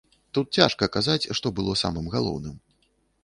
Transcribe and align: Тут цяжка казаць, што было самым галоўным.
Тут 0.35 0.47
цяжка 0.59 0.87
казаць, 0.95 1.29
што 1.39 1.47
было 1.59 1.77
самым 1.83 2.09
галоўным. 2.17 2.57